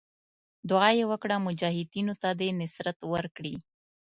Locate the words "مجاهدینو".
1.47-2.13